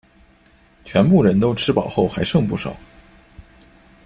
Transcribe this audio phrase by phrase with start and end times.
[0.83, 2.75] 全部人都吃饱后还剩不少